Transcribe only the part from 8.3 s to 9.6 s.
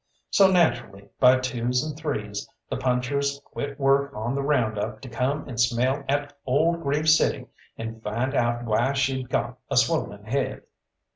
out why she'd got